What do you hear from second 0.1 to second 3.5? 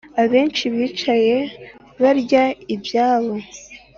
Abenshi bicaye barya ibyabo.